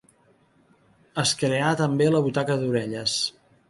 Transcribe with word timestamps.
Es 1.25 1.35
creà 1.43 1.69
també 1.85 2.11
la 2.17 2.25
butaca 2.31 2.61
d'orelles. 2.65 3.21